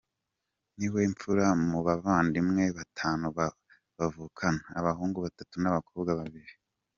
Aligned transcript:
Niwe 0.77 1.01
mfura 1.11 1.47
mu 1.69 1.79
bavandimwe 1.87 2.63
batanu 2.77 3.25
bavukana; 3.97 4.63
abahungu 4.79 5.17
batatu 5.25 5.53
n’abakobwa 5.59 6.11
babiri. 6.21 6.53